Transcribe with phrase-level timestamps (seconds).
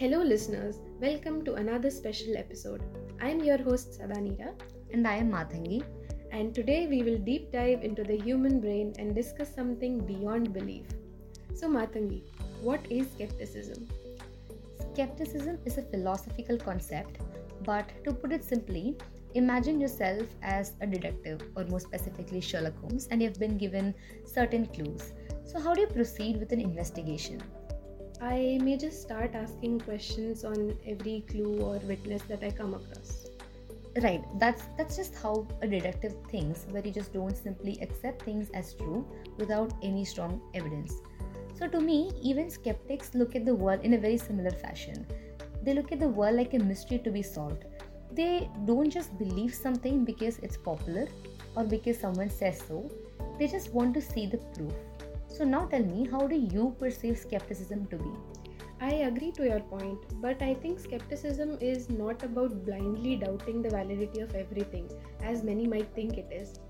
[0.00, 0.76] Hello, listeners.
[0.98, 2.82] Welcome to another special episode.
[3.20, 4.54] I'm your host, Sadanira,
[4.94, 5.82] And I am Mathangi.
[6.32, 10.86] and today we will deep dive into the human brain and discuss something beyond belief.
[11.54, 12.22] So, Matangi,
[12.62, 13.86] what is skepticism?
[14.94, 17.20] Skepticism is a philosophical concept,
[17.62, 18.96] but to put it simply,
[19.34, 24.64] imagine yourself as a detective, or more specifically Sherlock Holmes, and you've been given certain
[24.64, 25.12] clues.
[25.44, 27.42] So, how do you proceed with an investigation?
[28.22, 33.28] I may just start asking questions on every clue or witness that I come across.
[34.02, 38.50] Right, that's that's just how a detective thinks, where you just don't simply accept things
[38.50, 39.06] as true
[39.38, 40.92] without any strong evidence.
[41.58, 45.06] So to me, even skeptics look at the world in a very similar fashion.
[45.62, 47.64] They look at the world like a mystery to be solved.
[48.12, 51.08] They don't just believe something because it's popular
[51.56, 52.90] or because someone says so.
[53.38, 54.74] They just want to see the proof.
[55.30, 58.10] So now tell me, how do you perceive skepticism to be?
[58.80, 63.70] I agree to your point, but I think skepticism is not about blindly doubting the
[63.70, 64.90] validity of everything,
[65.22, 66.60] as many might think it is.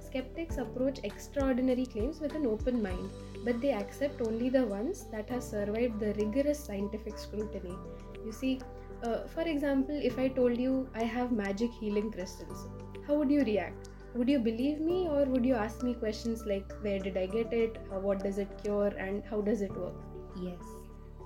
[0.00, 3.10] Skeptics approach extraordinary claims with an open mind,
[3.44, 7.76] but they accept only the ones that have survived the rigorous scientific scrutiny.
[8.24, 8.60] You see,
[9.04, 12.66] uh, for example, if I told you I have magic healing crystals,
[13.06, 13.89] how would you react?
[14.14, 17.52] Would you believe me, or would you ask me questions like where did I get
[17.52, 19.94] it, Uh, what does it cure, and how does it work?
[20.42, 20.58] Yes.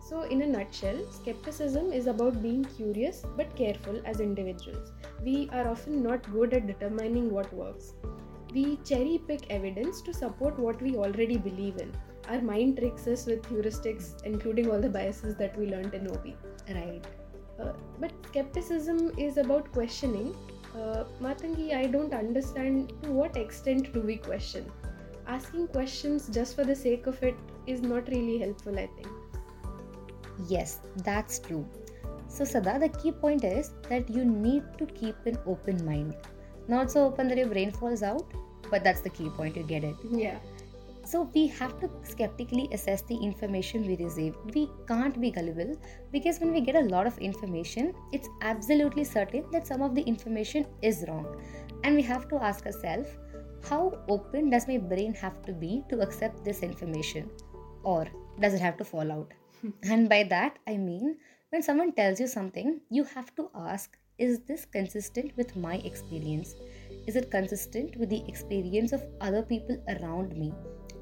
[0.09, 4.93] So, in a nutshell, skepticism is about being curious but careful as individuals.
[5.25, 7.95] We are often not good at determining what works.
[8.53, 11.91] We cherry pick evidence to support what we already believe in.
[12.29, 16.35] Our mind tricks us with heuristics, including all the biases that we learned in OB.
[16.69, 17.07] Right.
[17.59, 20.37] Uh, but skepticism is about questioning.
[20.75, 24.71] Uh, Matangi, I don't understand to what extent do we question.
[25.27, 27.37] Asking questions just for the sake of it
[27.67, 29.09] is not really helpful, I think.
[30.49, 31.67] Yes, that's true.
[32.27, 36.17] So, Sada, the key point is that you need to keep an open mind.
[36.67, 38.25] Not so open that your brain falls out,
[38.71, 39.95] but that's the key point, you get it.
[40.11, 40.39] Yeah.
[41.05, 44.37] So, we have to skeptically assess the information we receive.
[44.55, 45.79] We can't be gullible
[46.13, 50.03] because when we get a lot of information, it's absolutely certain that some of the
[50.03, 51.27] information is wrong.
[51.85, 53.11] And we have to ask ourselves,
[53.69, 57.31] how open does my brain have to be to accept this information?
[57.83, 58.07] Or
[58.41, 59.33] does it have to fall out?
[59.61, 59.71] Hmm.
[59.85, 61.17] and by that, I mean,
[61.51, 66.55] when someone tells you something, you have to ask, is this consistent with my experience?
[67.07, 70.53] Is it consistent with the experience of other people around me?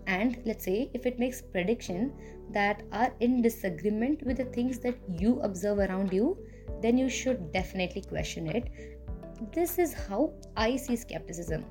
[0.06, 2.12] And let's say if it makes prediction
[2.50, 6.36] that are in disagreement with the things that you observe around you,
[6.80, 8.70] then you should definitely question it.
[9.52, 11.64] This is how I see skepticism.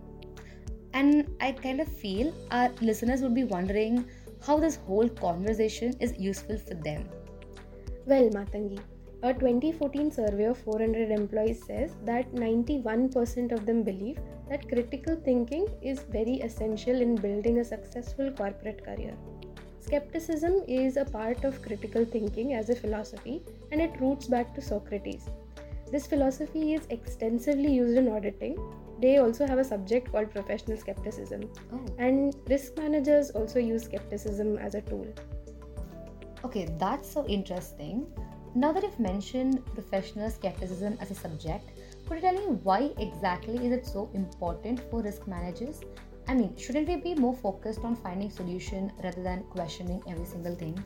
[0.94, 4.06] And I kind of feel our listeners would be wondering
[4.46, 7.08] how this whole conversation is useful for them.
[8.06, 8.80] Well, Matangi,
[9.24, 14.18] a 2014 survey of 400 employees says that 91% of them believe
[14.51, 19.13] that critical thinking is very essential in building a successful corporate career.
[19.79, 23.41] Skepticism is a part of critical thinking as a philosophy
[23.72, 25.29] and it roots back to Socrates.
[25.91, 28.57] This philosophy is extensively used in auditing.
[29.00, 31.85] They also have a subject called professional skepticism, Oh.
[31.97, 35.07] and risk managers also use skepticism as a tool.
[36.45, 38.06] Okay, that's so interesting.
[38.53, 41.72] Now that you've mentioned professional skepticism as a subject,
[42.06, 45.79] could you tell me why exactly is it so important for risk managers?
[46.28, 50.56] I mean, shouldn't we be more focused on finding solution rather than questioning every single
[50.56, 50.78] thing?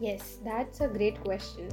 [0.00, 1.68] Yes, that's a great question.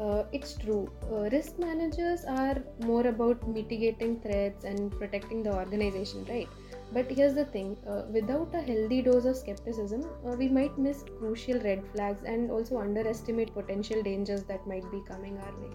[0.00, 0.90] Uh, it's true.
[1.10, 6.48] Uh, risk managers are more about mitigating threats and protecting the organization, right?
[6.92, 11.04] But here's the thing uh, without a healthy dose of skepticism, uh, we might miss
[11.18, 15.70] crucial red flags and also underestimate potential dangers that might be coming our way.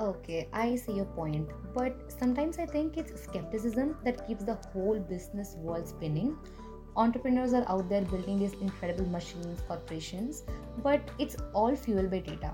[0.00, 1.48] Okay, I see your point.
[1.74, 6.36] But sometimes I think it's skepticism that keeps the whole business world spinning.
[6.96, 10.42] Entrepreneurs are out there building these incredible machines, corporations,
[10.82, 12.52] but it's all fueled by data.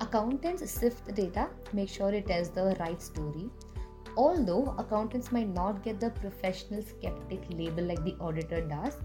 [0.00, 3.48] Accountants sift the data, make sure it tells the right story.
[4.16, 8.96] Although accountants might not get the professional skeptic label like the auditor does,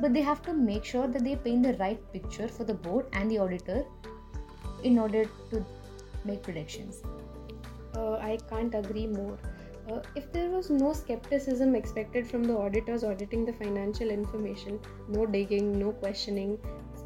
[0.00, 3.06] but they have to make sure that they paint the right picture for the board
[3.12, 3.84] and the auditor
[4.84, 5.64] in order to
[6.24, 7.02] make predictions.
[7.94, 9.38] Uh, I can't agree more.
[9.90, 14.78] Uh, if there was no skepticism expected from the auditors auditing the financial information,
[15.08, 16.58] no digging, no questioning,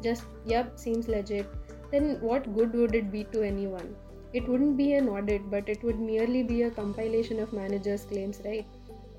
[0.03, 1.47] just, yep, seems legit,
[1.91, 3.95] then what good would it be to anyone?
[4.33, 8.41] It wouldn't be an audit, but it would merely be a compilation of managers' claims,
[8.43, 8.65] right?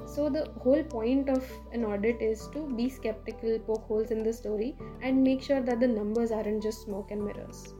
[0.06, 4.32] So, the whole point of an audit is to be skeptical, poke holes in the
[4.32, 7.74] story, and make sure that the numbers aren't just smoke and mirrors.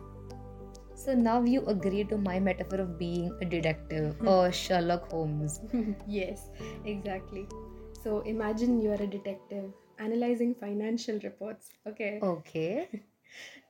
[0.94, 5.60] So now you agree to my metaphor of being a detective or Sherlock Holmes.
[6.08, 6.48] yes,
[6.84, 7.46] exactly.
[8.02, 11.70] So imagine you are a detective analyzing financial reports.
[11.86, 12.20] Okay.
[12.22, 12.88] Okay.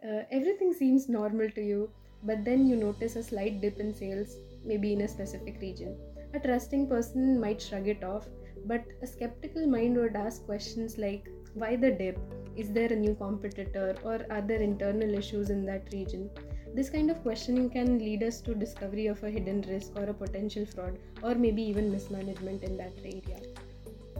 [0.05, 1.88] Uh, everything seems normal to you,
[2.25, 5.97] but then you notice a slight dip in sales, maybe in a specific region.
[6.35, 8.26] A trusting person might shrug it off,
[8.67, 12.19] but a skeptical mind would ask questions like why the dip?
[12.56, 16.31] Is there a new competitor or are there internal issues in that region?
[16.75, 20.15] This kind of questioning can lead us to discovery of a hidden risk or a
[20.15, 23.41] potential fraud or maybe even mismanagement in that area.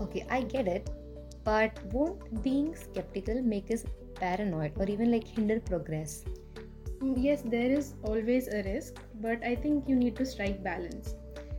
[0.01, 0.89] Okay, I get it.
[1.43, 3.85] But won't being skeptical make us
[4.15, 6.25] paranoid or even like hinder progress?
[7.13, 11.15] Yes, there is always a risk, but I think you need to strike balance.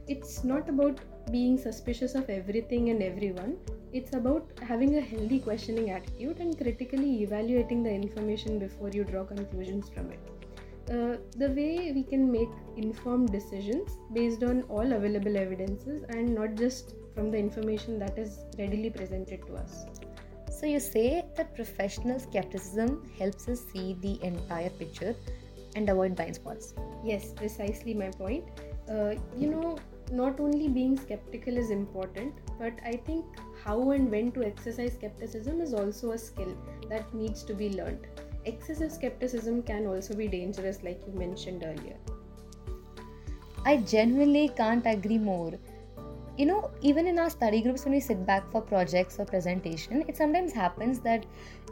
[0.07, 0.99] It's not about
[1.31, 3.57] being suspicious of everything and everyone,
[3.93, 9.23] it's about having a healthy questioning attitude and critically evaluating the information before you draw
[9.23, 10.19] conclusions from it.
[10.91, 16.55] Uh, the way we can make informed decisions based on all available evidences and not
[16.55, 19.85] just from the information that is readily presented to us.
[20.57, 25.13] So you say that professional skepticism helps us see the entire picture
[25.75, 26.73] and avoid blind spots.
[27.03, 28.45] Yes, precisely my point.
[28.89, 29.77] Uh, you know,
[30.13, 33.25] not only being skeptical is important, but I think
[33.65, 36.55] how and when to exercise skepticism is also a skill
[36.89, 38.07] that needs to be learned.
[38.45, 41.97] Excessive skepticism can also be dangerous, like you mentioned earlier.
[43.65, 45.53] I genuinely can't agree more.
[46.37, 50.03] You know, even in our study groups, when we sit back for projects or presentation,
[50.07, 51.25] it sometimes happens that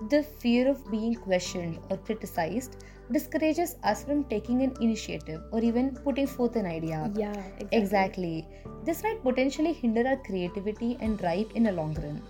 [0.09, 2.77] the fear of being questioned or criticized
[3.11, 7.11] discourages us from taking an initiative or even putting forth an idea.
[7.13, 7.77] Yeah, exactly.
[7.77, 8.47] Exactly.
[8.85, 12.21] This might potentially hinder our creativity and drive in a long run.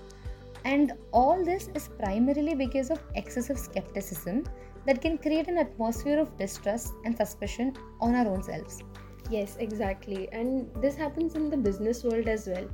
[0.65, 4.45] And all this is primarily because of excessive skepticism
[4.85, 8.81] that can create an atmosphere of distrust and suspicion on our own selves.
[9.29, 10.29] Yes, exactly.
[10.31, 12.67] And this happens in the business world as well.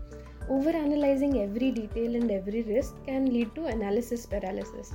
[0.49, 4.93] Over analyzing every detail and every risk can lead to analysis paralysis.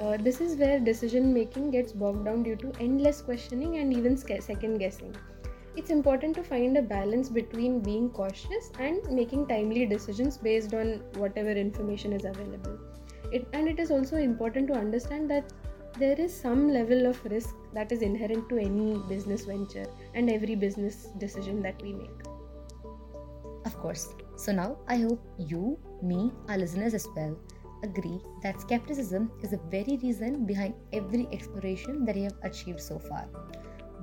[0.00, 4.16] Uh, this is where decision making gets bogged down due to endless questioning and even
[4.16, 5.14] second guessing.
[5.76, 11.02] It's important to find a balance between being cautious and making timely decisions based on
[11.16, 12.78] whatever information is available.
[13.32, 15.52] It, and it is also important to understand that
[15.98, 20.54] there is some level of risk that is inherent to any business venture and every
[20.54, 22.22] business decision that we make.
[23.64, 24.14] Of course.
[24.36, 27.36] So now I hope you, me, our listeners as well,
[27.82, 32.98] agree that skepticism is the very reason behind every exploration that we have achieved so
[32.98, 33.28] far,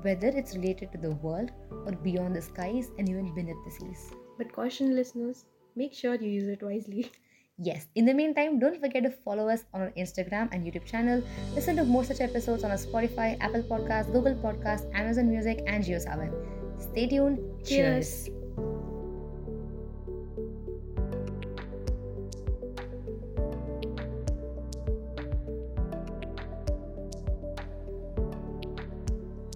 [0.01, 1.51] whether it's related to the world
[1.85, 4.11] or beyond the skies and even beneath the seas.
[4.37, 5.45] But caution, listeners,
[5.75, 7.11] make sure you use it wisely.
[7.61, 11.21] Yes, in the meantime, don't forget to follow us on our Instagram and YouTube channel.
[11.53, 15.83] Listen to more such episodes on our Spotify, Apple Podcasts, Google Podcasts, Amazon Music, and
[15.83, 16.31] JioSaavn.
[16.79, 17.39] Stay tuned.
[17.65, 18.25] Cheers.
[18.27, 18.38] Cheers.